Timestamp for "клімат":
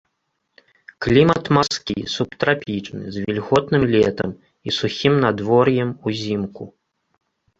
1.05-1.43